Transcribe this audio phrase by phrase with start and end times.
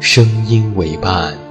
[0.00, 1.49] 声音为伴。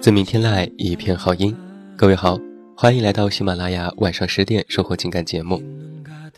[0.00, 1.54] 自明天籁，一片好音。
[1.96, 2.38] 各位好，
[2.76, 5.60] 欢迎来到喜马拉雅晚上十点收获情感节目。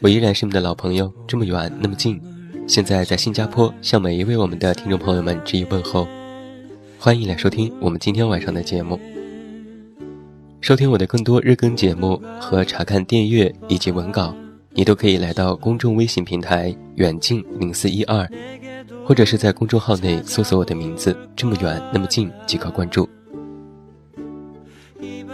[0.00, 2.18] 我依然是你们的老朋友，这么远那么近。
[2.66, 6.08] 现在在新加坡，向每一位我们的听众朋友们致以问候。
[6.98, 8.98] 欢迎来收听我们今天晚上的节目。
[10.62, 14.34] 收听我的更多日更节目和查看电阅以及文稿，
[14.72, 18.26] 你都可以来到公众微信平台远近零四一二。
[19.04, 23.06] 或者是在公众号内搜索我的名字，这么远那么近即可关注。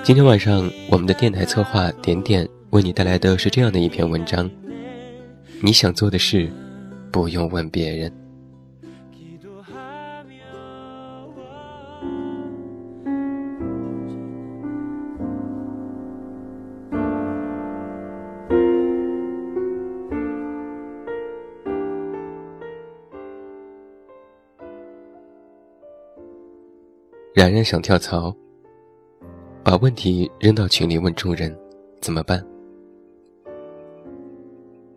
[0.06, 4.48] 今天晚上我们的电台策划点点为你带来的是这样的一篇文章：
[5.60, 6.48] 你想做的事，
[7.10, 8.12] 不用问别人。
[27.34, 28.32] 冉冉想跳槽，
[29.66, 31.52] 把问题扔到群里问众人
[32.00, 32.40] 怎么办。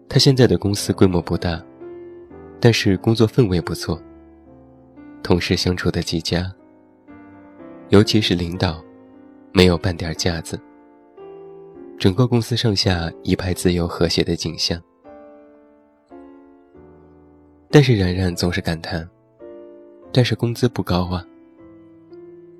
[0.07, 1.59] 他现在的公司规模不大，
[2.59, 3.99] 但是工作氛围不错，
[5.23, 6.53] 同事相处的极佳，
[7.87, 8.79] 尤其是领导，
[9.53, 10.59] 没有半点架子，
[11.97, 14.79] 整个公司上下一派自由和谐的景象。
[17.71, 19.09] 但是冉冉总是感叹，
[20.13, 21.25] 但是工资不高啊。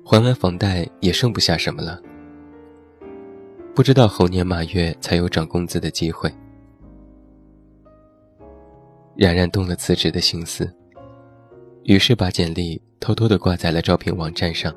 [0.04, 2.00] 还完房贷也剩不下什么了，
[3.74, 6.32] 不知道猴年马月才有涨工资的机会。
[9.14, 10.72] 冉冉动了辞职的心思，
[11.84, 14.74] 于是把简历偷偷的挂在了招聘网站上，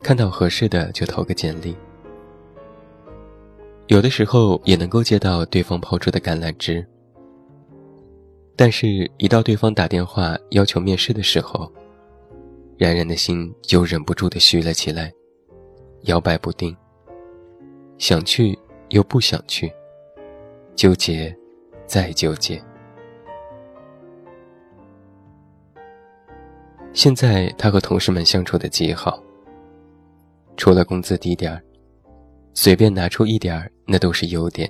[0.00, 1.76] 看到合适的就投个简历。
[3.88, 6.86] 有的时候也能够接到对方抛出的橄榄枝，
[8.56, 11.70] 但是，一到对方打电话要求面试的时候。
[12.78, 15.12] 冉冉的心就忍不住的虚了起来，
[16.02, 16.76] 摇摆不定。
[17.98, 19.72] 想去又不想去，
[20.74, 21.32] 纠结，
[21.86, 22.60] 再纠结。
[26.92, 29.22] 现在他和同事们相处的极好，
[30.56, 31.62] 除了工资低点儿，
[32.54, 34.68] 随便拿出一点儿，那都是优点。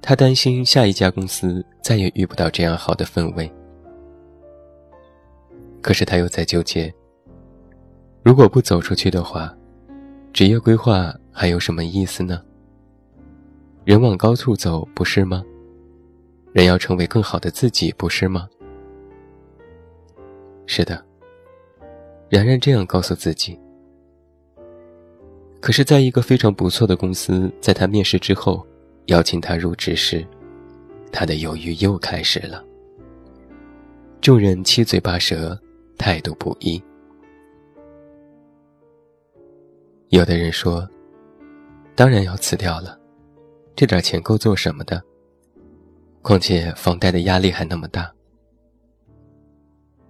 [0.00, 3.52] 他担心下一家公司再也遇不到这样好的氛围。
[5.82, 6.92] 可是他又在纠结：
[8.22, 9.54] 如果不走出去的话，
[10.32, 12.42] 职业规划还有什么意思呢？
[13.84, 15.42] 人往高处走，不是吗？
[16.52, 18.46] 人要成为更好的自己，不是吗？
[20.66, 21.02] 是的，
[22.28, 23.58] 然然这样告诉自己。
[25.60, 28.66] 可是，在一个非常不错的公司，在他面试之后
[29.06, 30.26] 邀请他入职时，
[31.10, 32.62] 他的犹豫又开始了。
[34.20, 35.58] 众人七嘴八舌。
[36.00, 36.82] 态度不一。
[40.08, 40.88] 有的人说
[41.94, 42.98] ：“当然要辞掉了，
[43.76, 45.04] 这点钱够做什么的？
[46.22, 48.10] 况且房贷的压力还那么大。”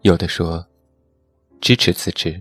[0.02, 0.64] 有的说
[1.60, 2.40] ：“支持辞职，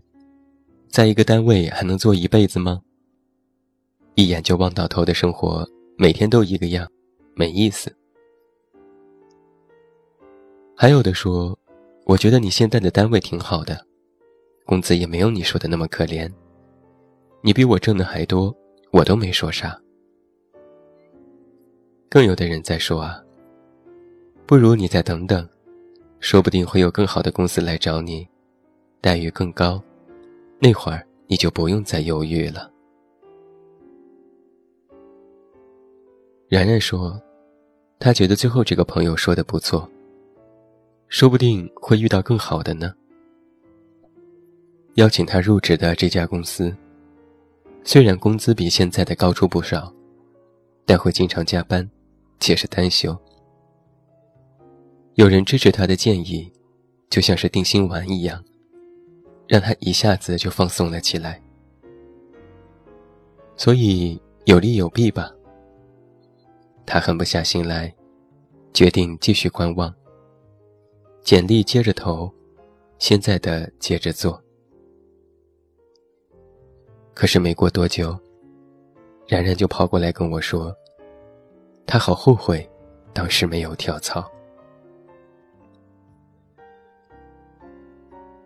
[0.92, 2.80] 在一个单位还能做一辈子吗？
[4.13, 5.68] 一眼就望到头的生活，
[5.98, 6.88] 每天都一个样，
[7.34, 7.92] 没意思。”
[10.78, 11.57] 还有的说。
[12.09, 13.85] 我觉得你现在的单位挺好的，
[14.65, 16.27] 工资也没有你说的那么可怜，
[17.44, 18.51] 你比我挣的还多，
[18.91, 19.79] 我都没说啥。
[22.09, 23.23] 更有的人在说啊，
[24.47, 25.47] 不如你再等等，
[26.19, 28.27] 说不定会有更好的公司来找你，
[29.01, 29.79] 待遇更高，
[30.57, 32.71] 那会儿你就不用再犹豫了。
[36.47, 37.21] 然然说，
[38.00, 39.88] 他觉得最后这个朋友说的不错，
[41.09, 42.94] 说不定会遇到更好的呢。
[44.95, 46.75] 邀请他入职的这家公司，
[47.83, 49.94] 虽然工资比现在的高出不少，
[50.85, 51.88] 但会经常加班。
[52.41, 53.13] 且是单休。
[55.15, 56.50] 有人支持他的建议，
[57.09, 58.41] 就像是定心丸一样，
[59.45, 61.41] 让他一下子就放松了起来。
[63.57, 65.29] 所以有利有弊吧。
[66.85, 67.94] 他狠不下心来，
[68.73, 69.94] 决定继续观望。
[71.30, 72.28] 简历接着投，
[72.98, 74.44] 现在的接着做。
[77.14, 78.20] 可是没过多久，
[79.28, 80.76] 然然就跑过来跟我说。
[81.86, 82.68] 他好后悔，
[83.14, 84.28] 当时没有跳槽。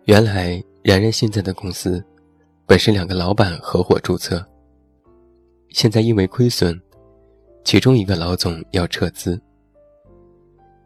[0.04, 2.04] 原来然然现在的公司，
[2.66, 4.46] 本是两个老板合伙注册。
[5.70, 6.78] 现在因为亏损，
[7.64, 9.40] 其中一个老总要撤资。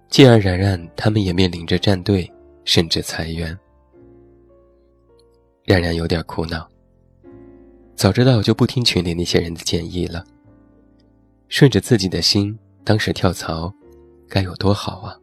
[0.09, 2.31] 继而然然他们也面临着站队，
[2.65, 3.57] 甚至裁员。
[5.65, 6.67] 然然有点苦恼。
[7.95, 10.25] 早知道就不听群里那些人的建议了。
[11.49, 13.73] 顺着自己的心，当时跳槽，
[14.29, 15.19] 该有多好啊！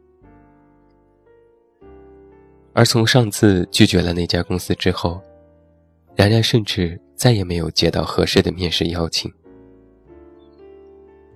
[2.72, 5.20] 而从上次拒绝了那家公司之后，
[6.14, 9.32] 然然甚至再也没有接到合适的面试邀请。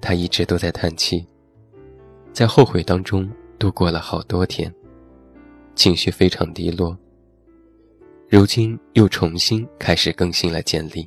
[0.01, 1.27] 他一直都在叹气，
[2.33, 3.31] 在后悔当中
[3.61, 4.75] 度过了好多天，
[5.75, 6.97] 情绪非常低落。
[8.27, 11.07] 如今又重新开始更新了简历。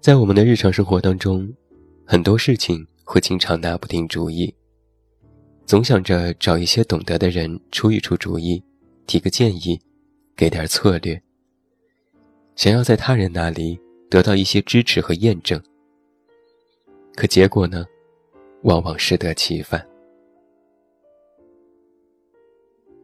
[0.00, 1.52] 在我们的日常生活当中，
[2.06, 4.54] 很多事情会经常拿不定主意，
[5.66, 8.62] 总想着找一些懂得的人出一出主意，
[9.08, 9.80] 提个建议，
[10.36, 11.20] 给点策略，
[12.54, 15.60] 想要在他人那里得到一些支持和验证。
[17.14, 17.84] 可结果呢，
[18.62, 19.86] 往往适得其反，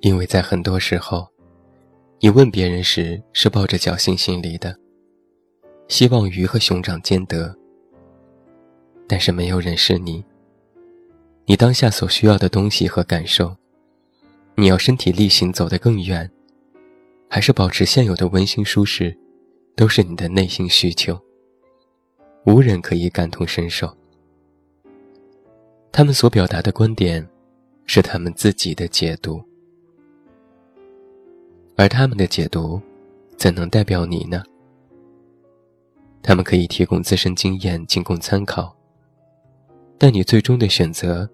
[0.00, 1.26] 因为在很多时候，
[2.20, 4.76] 你问别人时是抱着侥幸心理的。
[5.88, 7.54] 希望鱼和熊掌兼得，
[9.06, 10.24] 但是没有人是你。
[11.44, 13.54] 你当下所需要的东西和感受，
[14.56, 16.28] 你要身体力行走得更远，
[17.28, 19.16] 还是保持现有的温馨舒适，
[19.76, 21.16] 都是你的内心需求。
[22.46, 23.92] 无人可以感同身受。
[25.90, 27.26] 他们所表达的观点，
[27.86, 29.42] 是他们自己的解读，
[31.74, 32.80] 而他们的解读，
[33.36, 34.44] 怎能代表你呢？
[36.22, 38.72] 他们可以提供自身经验，仅供参考。
[39.98, 41.28] 但你最终的选择，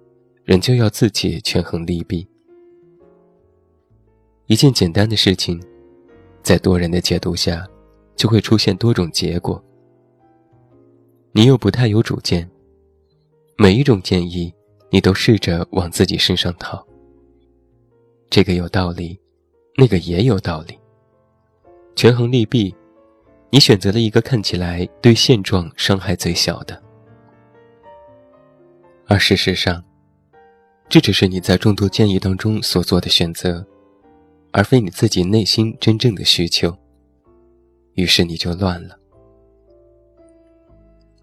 [0.45, 2.27] 仍旧要自己权衡利弊。
[4.47, 5.63] 一件简单的事情，
[6.43, 7.69] 在多人的解读下，
[8.17, 9.63] 就会出现多种结果。
[11.35, 12.47] 你又不太有主见，
[13.57, 14.53] 每一种建议，
[14.91, 16.87] 你都试着往自己身上套。
[18.29, 19.19] 这个有道理，
[19.79, 20.79] 那个也有道理，
[21.97, 22.75] 权衡利弊。
[23.51, 26.83] 你选择了一个看起来对现状伤害最小的，
[29.07, 29.83] 而事实上，
[30.89, 33.67] 这只是你在众多建议当中所做的选择，
[34.53, 36.75] 而非你自己内心真正的需求。
[37.95, 38.99] 于是你就乱了。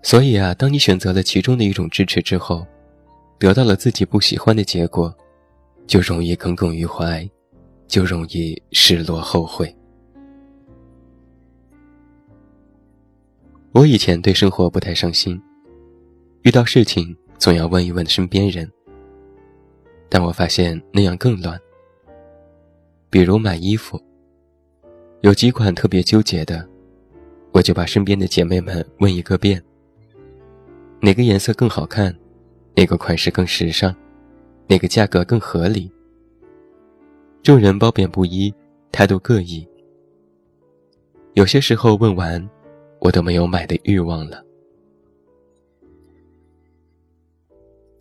[0.01, 2.65] 所以啊，当你选择了其中的一种支持之后，
[3.38, 5.13] 得到了自己不喜欢的结果，
[5.86, 7.29] 就容易耿耿于怀，
[7.88, 9.75] 就容易失落后悔。
[13.72, 15.39] 我以前对生活不太上心，
[16.41, 18.70] 遇到事情总要问一问身边人。
[20.08, 21.60] 但我发现那样更乱。
[23.12, 24.01] 比如买衣服，
[25.22, 26.68] 有几款特别纠结的，
[27.51, 29.62] 我就把身边的姐妹们问一个遍。
[31.01, 32.15] 哪个颜色更好看？
[32.75, 33.96] 哪个款式更时尚？
[34.68, 35.91] 哪个价格更合理？
[37.41, 38.53] 众人褒贬不一，
[38.91, 39.68] 态度各异。
[41.34, 42.50] 有些时候问完。
[43.01, 44.44] 我都没有买的欲望了。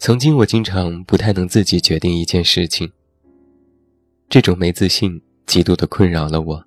[0.00, 2.90] 曾经我经常不太能自己决定一件事情，
[4.28, 6.64] 这种没自信极度的困扰了我。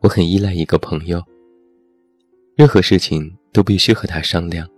[0.00, 1.22] 我很依赖一个朋友，
[2.54, 4.68] 任何事情都必须和他商量，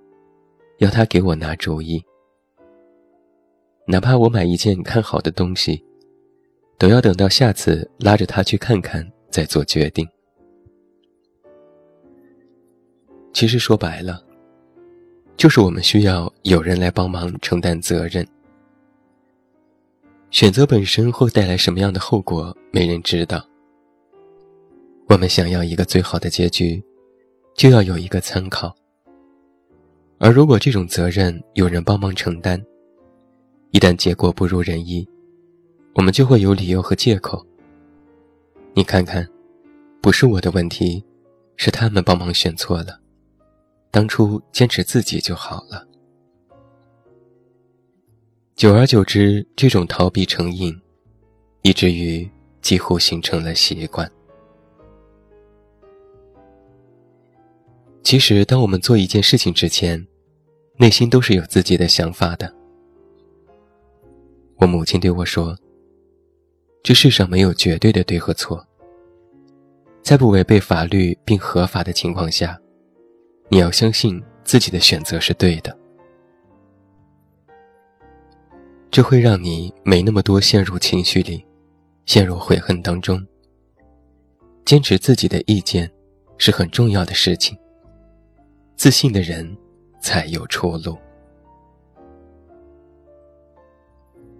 [0.78, 2.02] 要他给我拿主意。
[3.86, 5.84] 哪怕我买一件看好的东西，
[6.78, 10.08] 都要等到下次拉着他去看看再做决定。
[13.32, 14.24] 其实说白了，
[15.36, 18.26] 就是我们需要有人来帮忙承担责任。
[20.30, 23.46] 选择本身会带来什么样的后果，没人知道。
[25.08, 26.82] 我们想要一个最好的结局，
[27.54, 28.74] 就要有一个参考。
[30.18, 32.62] 而如果这种责任有人帮忙承担，
[33.70, 35.06] 一旦结果不如人意，
[35.94, 37.44] 我们就会有理由和借口。
[38.74, 39.26] 你看看，
[40.00, 41.04] 不是我的问题，
[41.56, 43.00] 是他们帮忙选错了。
[43.90, 45.86] 当初坚持自己就好了。
[48.56, 50.80] 久而久之，这种逃避成瘾，
[51.62, 52.28] 以至于
[52.62, 54.10] 几乎形成了习惯。
[58.04, 60.06] 其实，当我们做一件事情之前，
[60.76, 62.54] 内心都是有自己的想法的。
[64.56, 65.56] 我母亲对我说
[66.84, 68.64] ：“这世上没有绝对的对和错，
[70.02, 72.60] 在不违背法律并合法的情况下，
[73.48, 75.74] 你要相信自己的选择是对的。
[78.90, 81.42] 这会让你没那么多陷入情绪里，
[82.04, 83.26] 陷入悔恨当中。
[84.66, 85.90] 坚持自己的意见
[86.36, 87.56] 是很重要的事情。”
[88.84, 89.56] 自信的人，
[89.98, 90.98] 才有出路。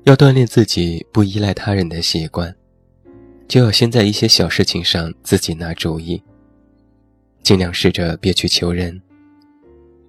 [0.03, 2.55] 要锻炼自己不依赖他人的习惯，
[3.49, 6.23] 就要先在一些小事情上自己拿主意。
[7.43, 9.01] 尽量试着别去求人，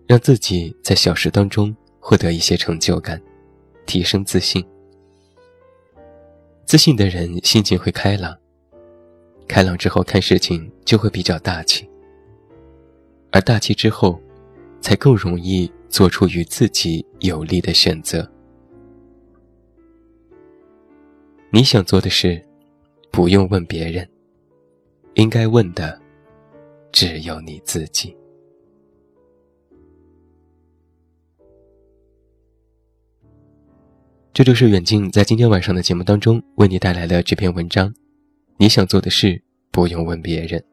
[0.06, 3.22] 让自己在小事当中获得一些成就感，
[3.86, 4.62] 提升自信。
[6.66, 8.38] 自信的人心情会开朗，
[9.48, 11.90] 开朗之后看事情就会比较大气。
[13.32, 14.22] 而大气之后，
[14.86, 18.32] 才更容易做出与自己有利的选择。
[21.50, 22.40] 你想做的事，
[23.10, 24.08] 不用问别人，
[25.16, 26.00] 应该问的
[26.92, 28.16] 只有你自己。
[34.32, 37.92] 这就是远近在今天晚上的节目当中为你带来的这篇文章。
[38.58, 40.64] 你想做的事，不用问别人。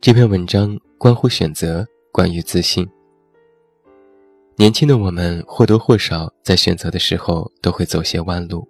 [0.00, 2.88] 这篇文章关乎选择，关于自信。
[4.56, 8.68] 年轻的我们或多或少在选择的时候都会走些弯路，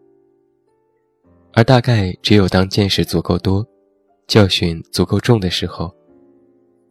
[1.53, 3.67] 而大概只有当见识足够多、
[4.27, 5.93] 教训足够重的时候，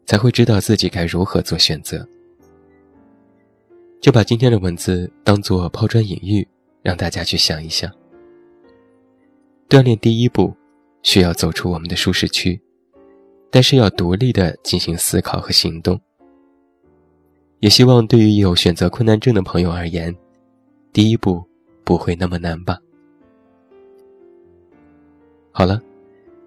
[0.06, 2.06] 才会知道自己该如何做选择。
[4.02, 6.48] 就把今天的文字当做抛砖引玉，
[6.82, 7.90] 让大家去想一想。
[9.70, 10.54] 锻炼第一步，
[11.04, 12.62] 需要走出我们的舒适区。
[13.52, 16.00] 但是要独立的进行思考和行动。
[17.60, 20.16] 也希望对于有选择困难症的朋友而言，
[20.94, 21.44] 第一步
[21.84, 22.78] 不会那么难吧。
[25.52, 25.82] 好了，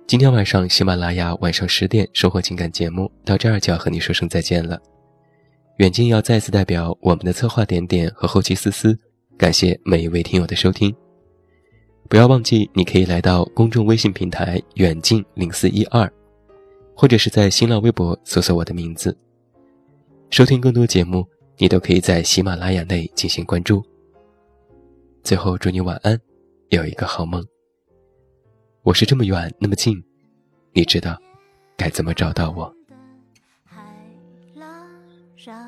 [0.07, 4.81] 今天晚上喜马拉雅晚上十点生活情感节目到这儿就要和你说声再见了。
[5.76, 8.99] 远近要再次代表我们的策划点点和后期思思，
[9.37, 10.95] 感谢每一位听友的收听。
[12.09, 16.11] 不要忘记，你可以来到公众微信平台远近零四一二。
[16.95, 19.16] 或者是在新浪微博搜索我的名字，
[20.33, 23.85] 收听更多节目，你都可以在喜马拉雅内进行关注。
[25.23, 26.19] 最后祝你晚安，
[26.71, 27.47] 有一个好梦。
[28.81, 30.03] 我是这么远那么近，
[30.73, 31.21] 你知道
[31.77, 32.75] 该怎么找到我？
[35.45, 35.62] 躺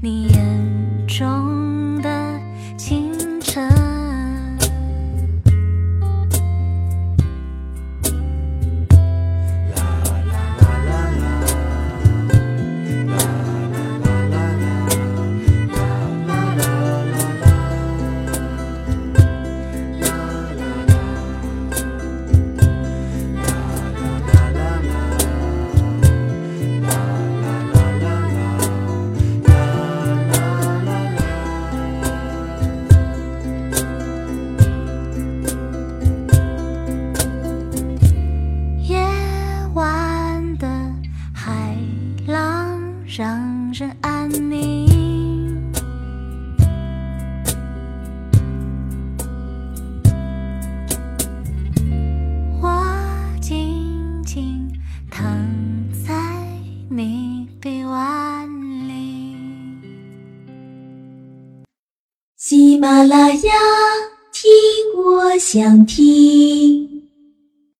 [0.00, 1.57] 你眼中
[62.90, 63.52] 马拉雅，
[64.32, 64.50] 听
[64.96, 66.97] 我想听。